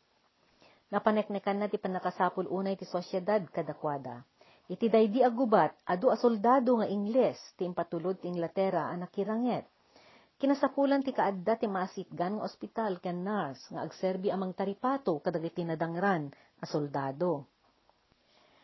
Napaneknekan 0.88 1.61
na 1.61 1.69
ti 1.69 1.76
panakasapul 1.76 2.49
unay 2.49 2.81
ti 2.81 2.88
sosyedad 2.88 3.45
kadakwada. 3.52 4.25
Iti 4.73 4.88
daydi 4.88 5.21
agubat, 5.21 5.76
adu 5.85 6.09
a 6.09 6.17
soldado 6.17 6.81
nga 6.81 6.88
Ingles, 6.88 7.37
ti 7.61 7.69
impatulod 7.69 8.25
ti 8.25 8.33
Inglaterra 8.33 8.88
a 8.88 8.97
nakiranget. 8.97 9.69
Kinasapulan 10.41 11.05
ti 11.05 11.12
kaadda 11.12 11.61
ti 11.61 11.69
masitgan 11.69 12.41
nga 12.41 12.45
ospital 12.49 12.99
ken 13.05 13.21
nurse 13.21 13.69
nga 13.69 13.85
agserbi 13.85 14.33
amang 14.33 14.57
taripato 14.57 15.21
kadagiti 15.21 15.62
nadangran 15.62 16.33
a 16.59 16.64
soldado. 16.64 17.51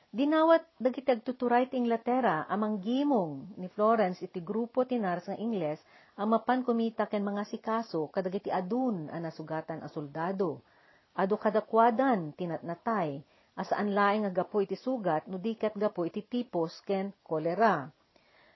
Dinawat 0.09 0.65
dagiti 0.81 1.13
agtuturay 1.13 1.69
ti 1.69 1.77
Inglaterra 1.77 2.49
amang 2.49 2.81
gimong 2.81 3.61
ni 3.61 3.69
Florence 3.69 4.25
iti 4.25 4.41
grupo 4.41 4.89
ti 4.89 4.97
nars 4.97 5.29
nga 5.29 5.37
Ingles 5.37 5.85
ang 6.17 6.33
mapan 6.33 6.65
kumita 6.65 7.05
ken 7.05 7.21
mga 7.21 7.45
sikaso 7.45 8.09
kadagiti 8.09 8.49
adun 8.49 9.13
a 9.13 9.21
nasugatan 9.21 9.85
a 9.85 9.89
soldado. 9.93 10.65
Ado 11.13 11.37
kadakwadan 11.37 12.33
tinatnatay 12.41 13.21
asaan 13.61 13.93
laeng 13.93 14.25
nga 14.25 14.41
gapo 14.41 14.65
iti 14.65 14.81
sugat 14.81 15.29
no 15.29 15.37
dikat 15.37 15.77
gapo 15.77 16.09
iti 16.09 16.25
tipos 16.25 16.73
ken 16.89 17.13
kolera. 17.21 17.85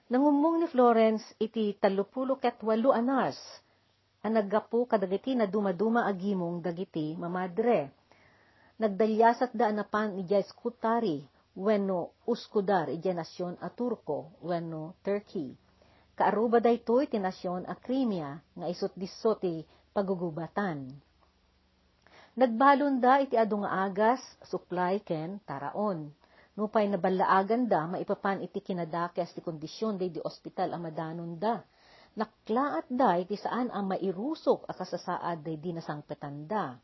Nangumong 0.09 0.57
ni 0.57 0.65
Florence 0.73 1.21
iti 1.37 1.77
talupulo 1.77 2.41
ket 2.41 2.57
walo 2.65 2.97
anars 2.97 3.37
ang 4.25 4.41
naggapo 4.41 4.89
kadagiti 4.89 5.37
na 5.37 5.45
dumaduma 5.45 6.09
agimong 6.09 6.65
dagiti 6.65 7.13
mamadre. 7.13 7.93
Nagdalyasat 8.81 9.53
da 9.53 9.69
anapan 9.69 10.17
ni 10.17 10.25
Jais 10.25 10.49
Kutari 10.49 11.29
wenno 11.53 12.17
Uskudar 12.25 12.89
iti 12.89 13.13
nasyon 13.13 13.61
a 13.61 13.69
Turko 13.69 14.33
wenno 14.41 14.97
Turkey. 15.05 15.53
Kaaruba 16.17 16.57
daytoy 16.57 17.05
ti 17.05 17.21
nasyon 17.21 17.69
a 17.69 17.77
Crimea 17.77 18.41
nga 18.57 18.65
isot 18.69 18.93
disso 18.97 19.37
ti 19.37 19.61
pagugubatan. 19.93 20.89
Nagbalon 22.33 22.97
da 22.97 23.21
iti 23.21 23.37
adu 23.37 23.61
nga 23.61 23.85
agas, 23.85 24.21
supply 24.41 24.97
ken 25.05 25.37
taraon. 25.45 26.09
Nupay 26.57 26.89
nabalaagan 26.89 27.69
da, 27.69 27.85
maipapan 27.85 28.41
iti 28.41 28.61
kinadakes 28.61 29.37
ti 29.37 29.41
kondisyon 29.41 29.97
day 29.97 30.09
di 30.09 30.21
ospital 30.21 30.73
a 30.73 30.77
madanon 30.81 31.37
da. 31.37 31.61
Naklaat 32.17 32.89
da 32.89 33.17
iti 33.17 33.37
saan 33.37 33.69
ang 33.69 33.89
mairusok 33.89 34.65
a 34.69 34.73
kasasaad 34.73 35.45
day 35.45 35.57
di 35.57 35.73
nasangpetan 35.73 36.45
da 36.49 36.77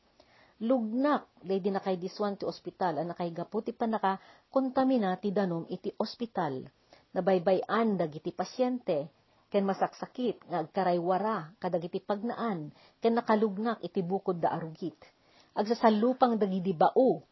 lugnak 0.60 1.32
lady 1.48 1.72
na 1.72 1.80
kay 1.80 1.96
diswan 1.96 2.36
ti 2.36 2.44
ospital 2.44 3.00
ang 3.00 3.16
nakaigapu 3.16 3.64
ti 3.64 3.72
panaka 3.72 4.20
kontamina 4.52 5.16
ti 5.16 5.32
danom 5.32 5.64
iti 5.72 5.96
ospital. 5.96 6.68
Nabaybayan 7.16 7.96
dagiti 7.96 8.30
pasyente 8.36 9.10
ken 9.50 9.66
masaksakit 9.66 10.46
nga 10.46 10.62
agkaraywara 10.62 11.58
kadagiti 11.58 12.04
pagnaan 12.04 12.70
ken 13.02 13.14
nakalugnak 13.18 13.82
iti 13.82 14.04
bukod 14.04 14.38
da 14.38 14.54
arugit. 14.54 15.00
Agsasalupang 15.58 16.38
dagiti 16.38 16.76
bao 16.76 17.24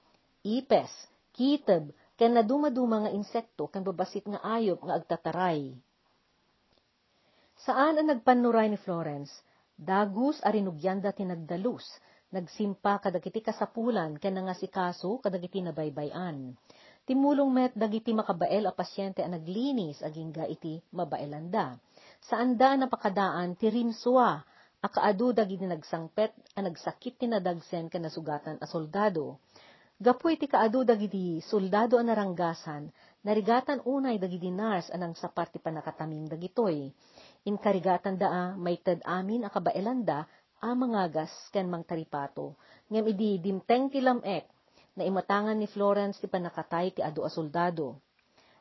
ipes 0.42 0.90
kiteb 1.36 1.92
ken 2.18 2.34
naduma-duma 2.34 3.06
nga 3.06 3.12
insekto 3.14 3.70
ken 3.70 3.86
babasit 3.86 4.26
nga 4.26 4.42
ayop 4.58 4.82
nga 4.82 4.98
agtataray. 4.98 5.76
Saan 7.62 8.00
ang 8.00 8.08
nagpanuray 8.10 8.72
ni 8.72 8.80
Florence? 8.82 9.34
Dagus 9.78 10.42
arinugyanda 10.42 11.14
ti 11.14 11.22
nagdalus, 11.22 11.86
nagsimpa 12.28 13.00
kadagiti 13.00 13.40
kasapulan 13.40 14.20
ken 14.20 14.36
nga 14.36 14.56
si 14.56 14.68
kaso 14.68 15.20
kadagiti 15.24 15.64
nabaybayan. 15.64 16.56
Timulong 17.08 17.48
met 17.48 17.72
dagiti 17.72 18.12
makabael 18.12 18.68
a 18.68 18.76
pasyente 18.76 19.24
a 19.24 19.30
naglinis 19.32 20.04
aging 20.04 20.36
ga 20.36 20.44
iti 20.44 20.84
mabaelanda. 20.92 21.80
Saan 22.20 22.60
da 22.60 22.76
napakadaan 22.76 23.56
ti 23.56 23.72
rimswa 23.72 24.44
a 24.84 24.88
kaadu 24.92 25.32
dagiti 25.32 25.64
nagsangpet 25.64 26.36
a 26.52 26.60
nagsakit 26.60 27.16
ti 27.16 27.32
nadagsen 27.32 27.88
ken 27.88 28.04
nasugatan 28.04 28.60
a 28.60 28.68
soldado. 28.68 29.40
Gapu 29.98 30.36
iti 30.36 30.52
kaadu 30.52 30.84
dagiti 30.84 31.40
soldado 31.42 31.96
a 31.96 32.04
naranggasan, 32.04 32.92
narigatan 33.24 33.82
unay 33.88 34.20
dagiti 34.20 34.52
nars 34.52 34.92
anang 34.92 35.16
sapat 35.16 35.56
ti 35.56 35.64
panakataming 35.64 36.28
dagitoy. 36.28 36.92
Inkarigatan 37.48 38.20
da 38.20 38.52
may 38.60 38.78
tad 38.84 39.00
amin 39.08 39.48
a 39.48 39.50
kabaelanda 39.50 40.28
a 40.58 40.74
mangagas 40.74 41.30
ken 41.54 41.70
mang 41.70 41.86
taripato, 41.86 42.58
ngem 42.90 43.06
idi 43.14 43.38
dimteng 43.38 43.94
ti 43.94 44.02
na 44.98 45.04
imatangan 45.06 45.54
ni 45.54 45.70
Florence 45.70 46.18
ti 46.18 46.26
panakatay 46.26 46.98
ti 46.98 47.02
adu 47.06 47.22
a 47.22 47.30
soldado. 47.30 48.02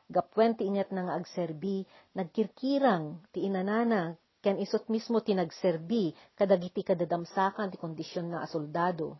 Gapwen 0.07 0.53
ti 0.53 0.69
inget 0.69 0.93
na 0.93 1.09
nga 1.09 1.17
agserbi, 1.17 1.81
nagkirkirang 2.13 3.33
ti 3.33 3.49
inanana, 3.49 4.13
ken 4.45 4.61
isot 4.61 4.85
mismo 4.93 5.25
ti 5.25 5.33
nagserbi, 5.33 6.13
kadagiti 6.37 6.85
kadadamsakan 6.85 7.73
ti 7.73 7.81
kondisyon 7.81 8.29
na 8.29 8.45
soldado. 8.45 9.17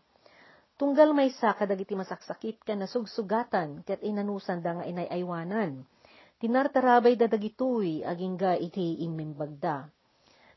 Tunggal 0.78 1.10
may 1.10 1.34
sa 1.34 1.58
kadagiti 1.58 1.98
masaksakit 1.98 2.62
ken 2.62 2.86
nasugsugatan, 2.86 3.82
ket 3.82 3.98
inanusan 4.06 4.62
da 4.62 4.78
nga 4.78 4.84
inayaywanan. 4.86 5.82
Tinartarabay 6.38 7.18
da 7.18 7.26
dagitoy, 7.26 8.06
aging 8.06 8.38
ga 8.38 8.54
iti 8.54 9.02
imimbagda 9.02 9.90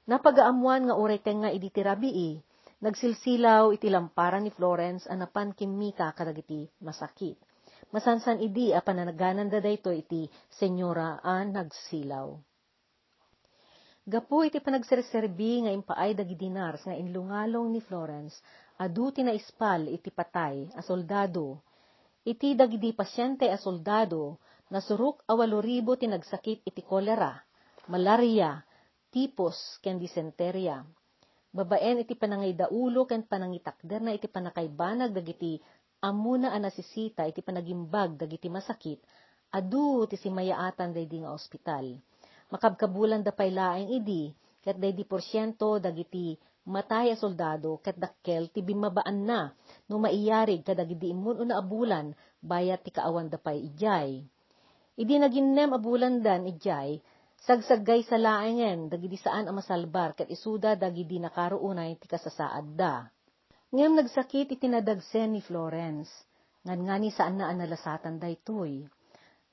Napagaamuan 0.09 0.89
nga 0.89 0.95
uray 0.97 1.21
nga 1.21 1.53
iditirabii, 1.53 2.41
nagsilsilaw 2.81 3.69
iti 3.77 3.93
lamparan 3.93 4.41
ni 4.41 4.51
Florence 4.51 5.05
anapan 5.05 5.53
kimika 5.53 6.09
kadagiti 6.17 6.65
masakit. 6.81 7.37
Masansan 7.93 8.41
idi 8.41 8.73
a 8.73 8.81
pananaganan 8.81 9.51
da 9.51 9.61
dayto 9.61 9.93
iti 9.93 10.25
senyora 10.49 11.21
an 11.21 11.53
nagsilaw. 11.53 12.33
Gapu 14.01 14.41
iti 14.49 14.57
panagserserbi 14.57 15.69
nga 15.69 15.71
impaay 15.77 16.17
dagi 16.17 16.33
dinars 16.33 16.81
nga 16.89 16.97
inlungalong 16.97 17.69
ni 17.69 17.77
Florence, 17.85 18.41
adu 18.81 19.13
na 19.21 19.29
ispal 19.37 19.85
iti 19.85 20.09
patay 20.09 20.65
a 20.73 20.81
soldado. 20.81 21.61
iti 22.25 22.53
dagidi 22.53 22.93
pasyente 22.93 23.49
a 23.49 23.57
soldado, 23.57 24.37
nasuruk 24.69 25.21
a 25.29 25.33
waloribo 25.37 25.97
tinagsakit 25.97 26.65
iti 26.65 26.81
kolera, 26.85 27.33
malaria, 27.89 28.61
tipos, 29.11 29.59
ken 29.83 29.99
disenterya. 29.99 30.87
Babaen 31.51 31.99
iti 31.99 32.15
panangay 32.15 32.55
daulo 32.55 33.03
ken 33.03 33.27
panangitakder 33.27 33.99
na 33.99 34.15
iti 34.15 34.31
panakaibanag 34.31 35.11
dagiti 35.11 35.59
amuna 35.99 36.55
a 36.55 36.57
nasisita 36.57 37.27
iti 37.27 37.43
panagimbag 37.43 38.15
dagiti 38.15 38.47
masakit, 38.47 39.03
adu 39.51 40.07
ti 40.07 40.15
simayaatan 40.15 40.95
daydi 40.95 41.21
nga 41.21 41.35
ospital. 41.35 41.99
Makabkabulan 42.49 43.19
da 43.19 43.35
paylaeng 43.35 43.91
idi, 43.91 44.31
ket 44.63 44.79
daydi 44.79 45.03
porsyento 45.03 45.75
dagiti 45.77 46.39
matay 46.65 47.11
a 47.11 47.17
soldado 47.19 47.83
ket 47.83 47.97
dakkel 47.99 48.47
ti 48.53 48.63
bimabaan 48.63 49.25
na 49.25 49.49
no 49.89 49.97
maiyarig 49.97 50.61
kadagidi 50.61 51.09
immun 51.09 51.41
una 51.41 51.57
abulan 51.57 52.13
bayat 52.39 52.85
ti 52.85 52.95
kaawan 52.95 53.27
da 53.27 53.35
pay 53.41 53.59
ijay. 53.67 54.23
Idi 54.95 55.13
naginnem 55.17 55.73
abulan 55.73 56.21
dan 56.21 56.45
ijay, 56.45 57.01
sagsagay 57.41 58.05
sa 58.05 58.21
laengen 58.21 58.89
dagidi 58.89 59.17
saan 59.17 59.49
a 59.49 59.53
masalbar 59.53 60.13
ket 60.13 60.29
isuda 60.29 60.77
dagidi 60.77 61.17
nakaruunay 61.17 61.97
ti 61.97 62.05
kasasaad 62.05 62.67
da. 62.77 63.09
Ngem 63.71 63.97
nagsakit 63.97 64.51
iti 64.51 64.67
nadagsen 64.67 65.33
ni 65.33 65.41
Florence, 65.41 66.11
ngan 66.67 66.79
nga 66.85 66.95
ni 67.01 67.09
saan 67.09 67.39
na 67.39 67.49
analasatan 67.49 68.19
daytoy. 68.21 68.85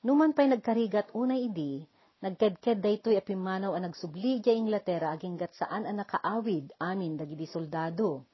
Numan 0.05 0.35
pa'y 0.35 0.51
nagkarigat 0.53 1.15
unay 1.15 1.49
idi, 1.49 1.87
Nagkedked 2.19 2.83
daytoy 2.83 3.15
apimanaw 3.15 3.79
a 3.79 3.81
nagsubli 3.81 4.43
ja 4.43 4.51
Inglaterra 4.51 5.15
aginggat 5.15 5.55
saan 5.55 5.87
a 5.87 5.95
nakaawid 5.95 6.75
amin 6.83 7.15
dagidi 7.15 7.47
soldado. 7.47 8.27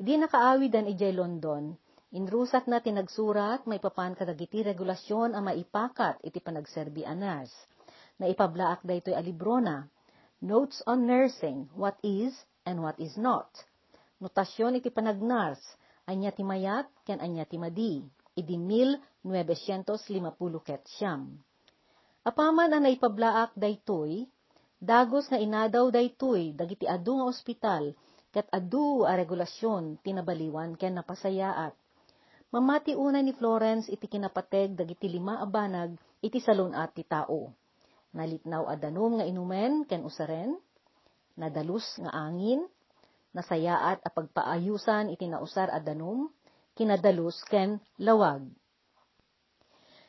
Idi 0.00 0.16
nakaawid 0.16 0.72
an 0.72 0.88
ijay 0.88 1.12
London, 1.12 1.76
inrusat 2.16 2.64
na 2.72 2.80
tinagsurat 2.80 3.68
may 3.68 3.84
papan 3.84 4.16
kadagiti 4.16 4.64
regulasyon 4.64 5.36
a 5.36 5.44
maipakat 5.44 6.24
iti 6.24 6.40
panagserbi 6.40 7.04
anas. 7.04 7.52
Na 8.22 8.30
ipablaak 8.30 8.86
daytoy 8.86 9.18
a 9.18 9.22
libro 9.26 9.58
na, 9.58 9.90
Notes 10.38 10.78
on 10.86 11.10
Nursing, 11.10 11.66
What 11.74 11.98
Is 12.06 12.30
and 12.62 12.78
What 12.78 12.94
Is 13.02 13.18
Not. 13.18 13.50
Notasyon 14.22 14.78
iti 14.78 14.94
panagnars, 14.94 15.58
anya 16.06 16.30
ti 16.30 16.46
mayat, 16.46 16.86
ken 17.02 17.18
anya 17.18 17.42
ti 17.42 17.58
madi. 17.58 17.98
Idi 18.38 18.54
1950 19.26 20.62
ket 20.62 20.86
siyam. 20.86 21.34
Apaman 22.22 22.70
ang 22.70 22.86
naipablaak 22.86 23.58
daytoy, 23.58 24.30
dagos 24.78 25.26
nga 25.26 25.42
inadaw 25.42 25.90
daytoy 25.90 26.54
dagiti 26.54 26.86
adu 26.86 27.18
nga 27.18 27.26
ospital 27.26 27.90
ket 28.30 28.46
adu 28.54 29.02
a 29.02 29.18
regulasyon 29.18 29.98
tinabaliwan 29.98 30.78
ken 30.78 30.94
napasayaat. 30.94 31.74
Mamati 32.54 32.94
una 32.94 33.18
ni 33.18 33.34
Florence 33.34 33.90
iti 33.90 34.06
kinapateg 34.06 34.78
dagiti 34.78 35.10
lima 35.10 35.42
a 35.42 35.46
banag 35.50 35.98
iti 36.22 36.38
salunat 36.38 36.94
ti 36.94 37.02
tao. 37.02 37.61
Nalitnaw 38.12 38.68
a 38.68 38.76
danom 38.76 39.16
nga 39.16 39.24
inumen 39.24 39.88
ken 39.88 40.04
usaren, 40.04 40.60
nadalus 41.40 41.96
nga 41.96 42.12
angin, 42.12 42.60
nasayaat 43.32 44.04
a 44.04 44.10
pagpaayusan 44.12 45.08
iti 45.08 45.24
nausar 45.32 45.72
a 45.72 45.80
danom, 45.80 46.28
kinadalus 46.76 47.40
ken 47.48 47.80
lawag. 47.96 48.44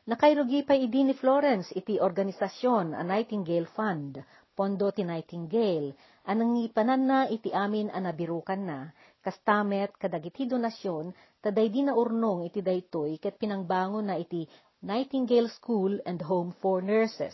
Nakairugi 0.04 0.68
pa 0.68 0.76
idi 0.76 1.08
ni 1.08 1.16
Florence 1.16 1.72
iti 1.72 1.96
organisasyon 1.96 2.92
a 2.92 3.08
Nightingale 3.08 3.72
Fund, 3.72 4.20
pondo 4.52 4.92
ti 4.92 5.08
Nightingale, 5.08 5.96
anang 6.28 6.60
ipanan 6.60 7.04
na 7.08 7.20
iti 7.32 7.56
amin 7.56 7.88
a 7.88 8.04
nabirukan 8.04 8.60
na, 8.68 8.92
kastamet 9.24 9.96
kadagiti 9.96 10.44
donasyon, 10.44 11.16
taday 11.40 11.72
di 11.72 11.88
na 11.88 11.96
urnong 11.96 12.52
iti 12.52 12.60
daytoy 12.60 13.16
ket 13.16 13.40
pinangbangon 13.40 14.12
na 14.12 14.20
iti 14.20 14.44
Nightingale 14.84 15.48
School 15.48 16.04
and 16.04 16.20
Home 16.28 16.52
for 16.60 16.84
Nurses, 16.84 17.32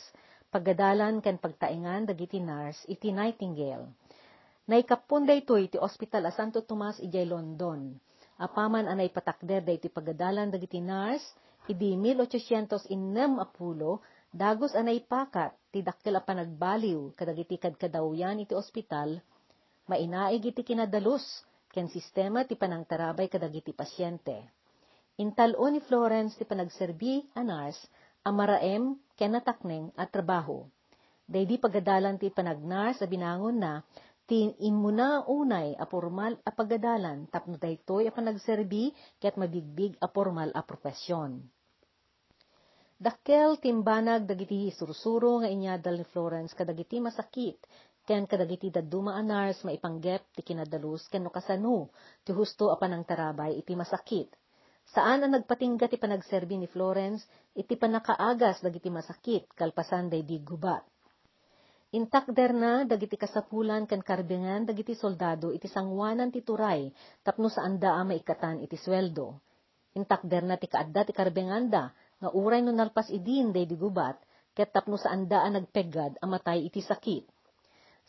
pagadalan 0.49 1.21
ken 1.21 1.37
pagtaingan 1.37 2.09
dagiti 2.09 2.41
nurse 2.41 2.85
iti 2.89 3.13
Nightingale. 3.13 3.89
Naikapon 4.69 5.25
daytoy 5.25 5.69
iti 5.69 5.77
Hospital 5.81 6.29
a 6.29 6.31
Santo 6.33 6.61
Tomas 6.61 7.01
ijay 7.01 7.25
London. 7.25 7.97
Apaman 8.37 8.85
anay 8.85 9.09
patakder 9.09 9.65
daytoy 9.65 9.89
pagadalan 9.93 10.49
dagiti 10.53 10.81
nurse, 10.81 11.25
Idi 11.69 11.93
1860, 11.93 12.81
dagos 14.33 14.73
anay 14.73 15.05
pakat, 15.05 15.53
ti 15.69 15.85
dakkel 15.85 16.17
a 16.17 16.21
panagbaliw, 16.25 17.13
kadagiti 17.13 17.61
kadkadawyan 17.61 18.41
iti 18.41 18.57
ospital, 18.57 19.21
mainaig 19.85 20.49
iti 20.49 20.65
kinadalus, 20.65 21.45
ken 21.69 21.85
sistema 21.85 22.41
ti 22.41 22.57
panangtarabay 22.57 23.29
kadagiti 23.29 23.69
pasyente. 23.77 24.49
Intalo 25.21 25.69
ni 25.69 25.77
Florence 25.85 26.41
ti 26.41 26.45
panagserbi 26.49 27.37
anars, 27.37 27.77
amaraem 28.25 28.99
ken 29.19 29.35
natakneng 29.35 29.91
at 29.95 30.11
trabaho. 30.11 30.67
Daydi 31.29 31.61
pagadalan 31.61 32.17
ti 32.17 32.33
panagnar 32.33 32.97
sa 32.97 33.05
binangon 33.05 33.61
na, 33.61 33.85
ti 34.29 34.49
imuna 34.61 35.25
unay 35.25 35.73
a 35.77 35.85
formal 35.89 36.37
a 36.45 36.51
pagadalan 36.53 37.25
tapno 37.33 37.57
daytoy 37.57 38.05
a 38.05 38.13
panagserbi 38.13 38.93
ket 39.17 39.37
mabigbig 39.37 39.97
a 40.01 40.07
formal 40.09 40.53
a 40.53 40.61
profesyon. 40.61 41.41
Dakkel 42.99 43.57
timbanag 43.63 44.27
dagiti 44.27 44.69
sursuro 44.75 45.39
nga 45.39 45.47
inyadal 45.47 46.03
ni 46.03 46.05
Florence 46.11 46.51
kadagiti 46.51 46.99
masakit, 46.99 47.57
ken 48.03 48.27
kadagiti 48.27 48.73
daduma 48.73 49.15
anars 49.15 49.63
maipanggep 49.63 50.35
ti 50.35 50.41
kinadalus 50.43 51.07
ken 51.07 51.23
no 51.23 51.31
kasano 51.31 51.93
ti 52.21 52.35
husto 52.35 52.73
apan 52.73 52.99
ang 52.99 53.03
tarabay 53.07 53.55
iti 53.55 53.73
masakit. 53.77 54.29
Saan 54.89 55.21
ang 55.21 55.37
nagpatingga 55.37 55.85
ti 55.85 56.01
panagserbi 56.01 56.57
ni 56.57 56.65
Florence 56.65 57.21
iti 57.53 57.77
panakaagas 57.77 58.65
dagiti 58.65 58.89
masakit 58.89 59.45
kalpasan 59.53 60.09
day 60.09 60.25
di 60.25 60.41
gubat. 60.41 60.81
Intakder 61.93 62.53
na 62.53 62.85
dagiti 62.85 63.17
kasapulan 63.17 63.85
ken 63.85 64.01
karbingan 64.01 64.65
dagiti 64.65 64.97
soldado 64.97 65.53
iti 65.53 65.69
sangwanan 65.69 66.33
ti 66.33 66.41
turay 66.41 66.89
tapno 67.21 67.49
saan 67.53 67.77
daa 67.77 68.01
maikatan 68.01 68.65
iti 68.65 68.77
sweldo. 68.77 69.37
Intakder 69.93 70.45
na 70.45 70.57
ti 70.57 70.65
kaadda 70.65 71.05
ti 71.05 71.13
karbinganda 71.13 71.93
nga 72.19 72.29
uray 72.33 72.61
no 72.61 72.73
nalpas 72.73 73.09
idin 73.13 73.53
day 73.53 73.69
digubat, 73.69 74.17
ket 74.57 74.69
tapno 74.73 74.97
saan 74.97 75.29
daan 75.29 75.57
nagpegad 75.57 76.17
amatay 76.21 76.65
iti 76.65 76.81
sakit. 76.81 77.25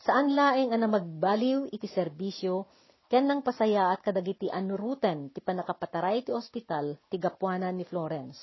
Saan 0.01 0.33
laeng 0.33 0.73
ana 0.73 0.89
magbaliw 0.89 1.69
iti 1.69 1.85
serbisyo, 1.85 2.65
ken 3.11 3.27
nang 3.27 3.43
pasayaat 3.43 3.99
kadagiti 3.99 4.47
anuruten 4.47 5.35
ti 5.35 5.43
panakapataray 5.43 6.23
ti 6.23 6.31
ospital 6.31 6.95
ti 7.11 7.19
gapuanan 7.19 7.75
ni 7.75 7.83
Florence. 7.83 8.39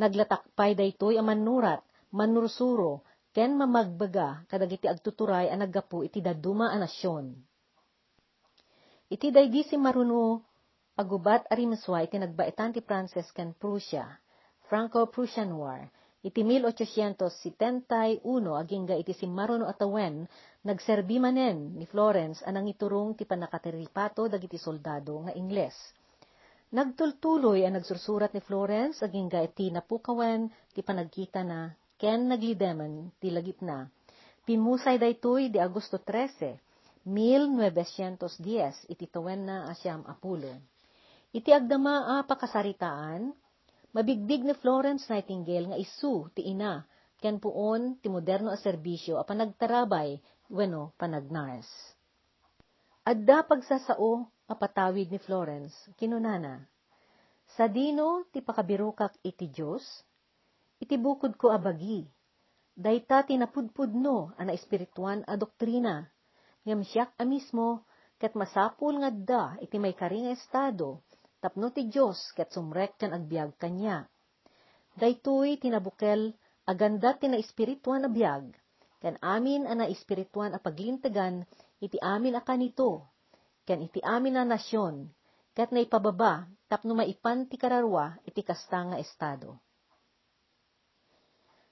Naglatakpay 0.00 0.72
daytoy 0.72 1.20
a 1.20 1.22
manurat, 1.22 1.84
manursuro, 2.08 3.04
ken 3.36 3.52
mamagbaga 3.52 4.48
kadagiti 4.48 4.88
agtuturay 4.88 5.52
a 5.52 5.56
naggapu 5.60 6.00
iti 6.00 6.24
daduma 6.24 6.72
a 6.72 6.80
nasyon. 6.80 7.36
Iti 9.12 9.28
daydi 9.28 9.60
si 9.68 9.76
Maruno 9.76 10.40
agubat 10.96 11.44
arimaswa 11.52 12.00
iti 12.08 12.16
nagbaitan 12.16 12.72
ti 12.72 12.80
Frances 12.80 13.28
ken 13.36 13.52
Prussia 13.52 14.08
Franco-Prussian 14.64 15.52
War. 15.60 15.92
Iti 16.24 16.40
1871 16.40 18.24
agingga 18.56 18.96
iti 18.96 19.12
si 19.12 19.28
Maruno 19.28 19.68
Atawen 19.68 20.24
nagserbi 20.64 21.20
manen 21.20 21.76
ni 21.76 21.84
Florence 21.84 22.40
anang 22.48 22.64
iturong 22.64 23.12
ti 23.12 23.28
panakateripato 23.28 24.24
dagiti 24.24 24.56
soldado 24.56 25.28
nga 25.28 25.36
Ingles. 25.36 25.76
Nagtultuloy 26.72 27.68
ang 27.68 27.76
nagsursurat 27.76 28.32
ni 28.32 28.40
Florence 28.40 29.04
agingga 29.04 29.44
iti 29.44 29.68
napukawen 29.68 30.48
ti 30.72 30.80
panagkita 30.80 31.44
na 31.44 31.68
ken 32.00 32.32
naglideman 32.32 33.12
ti 33.20 33.28
lagip 33.28 33.60
na. 33.60 33.84
Pimusay 34.48 34.96
daytoy 34.96 35.52
di 35.52 35.60
Agosto 35.60 36.00
13, 36.00 37.04
1910 37.04 38.88
iti 38.88 39.04
tawen 39.12 39.44
na 39.44 39.68
asyam 39.68 40.00
apulo. 40.08 40.56
Iti 41.36 41.52
agdama 41.52 42.16
a 42.16 42.24
pakasaritaan, 42.24 43.43
Mabigdig 43.94 44.42
ni 44.42 44.58
Florence 44.58 45.06
Nightingale 45.06 45.70
nga 45.70 45.78
isu 45.78 46.26
ti 46.34 46.50
ina, 46.50 46.82
ken 47.22 47.38
puon 47.38 47.94
ti 48.02 48.10
moderno 48.10 48.50
a 48.50 48.58
serbisyo 48.58 49.22
a 49.22 49.24
panagtarabay, 49.24 50.18
weno 50.50 50.90
panagnars. 50.98 51.70
Adda 53.06 53.46
pagsasao 53.46 54.26
a 54.50 54.54
patawid 54.58 55.14
ni 55.14 55.22
Florence, 55.22 55.94
kinunana, 55.94 56.66
Sa 57.54 57.70
dino 57.70 58.26
ti 58.34 58.42
pakabirukak 58.42 59.14
iti 59.22 59.46
Diyos, 59.46 59.86
iti 60.82 60.98
bukod 60.98 61.38
ko 61.38 61.54
abagi, 61.54 62.02
dayta 62.74 63.22
tinapudpudno 63.22 64.34
ana 64.34 64.50
espirituan 64.58 65.22
a 65.30 65.38
doktrina, 65.38 66.02
ngem 66.66 66.82
siyak 66.82 67.14
a 67.14 67.22
mismo, 67.22 67.86
ket 68.18 68.34
masapul 68.34 68.98
nga 68.98 69.10
da 69.14 69.44
iti 69.62 69.78
may 69.78 69.94
karing 69.94 70.34
estado, 70.34 70.98
tapno 71.44 71.68
ti 71.68 71.84
Diyos 71.92 72.32
ket 72.32 72.56
sumrek 72.56 72.96
ken 72.96 73.12
agbiag 73.12 73.60
kanya. 73.60 74.08
Daytoy 74.96 75.60
tinabukel 75.60 76.32
aganda 76.64 77.12
ti 77.20 77.28
na 77.28 77.36
espirituan 77.36 78.00
na 78.00 78.08
biag, 78.08 78.48
ken 79.04 79.20
amin 79.20 79.68
ana 79.68 79.84
espirituan 79.84 80.56
a 80.56 80.58
paglintagan 80.64 81.44
iti 81.84 82.00
amin 82.00 82.40
a 82.40 82.40
kanito, 82.40 83.12
ken 83.68 83.84
iti 83.84 84.00
amin 84.00 84.40
na 84.40 84.48
nasyon, 84.48 85.12
ket 85.52 85.68
na 85.68 85.84
ipababa 85.84 86.48
tapno 86.64 86.96
maipan 86.96 87.44
ti 87.44 87.60
kararwa 87.60 88.16
iti 88.24 88.40
kasta 88.40 88.80
nga 88.88 88.96
estado. 88.96 89.60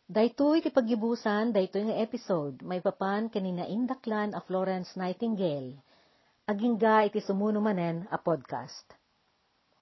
Daytoy 0.05 0.61
ti 0.61 0.69
paggibusan 0.69 1.57
daytoy 1.57 1.89
nga 1.89 1.97
episode 1.97 2.61
may 2.61 2.85
papan 2.85 3.33
kaninaindaklan 3.33 4.37
a 4.37 4.45
Florence 4.45 4.93
Nightingale. 5.01 5.81
Agingga 6.45 7.09
iti 7.09 7.25
sumuno 7.25 7.65
manen 7.65 8.05
a 8.13 8.21
podcast. 8.21 9.01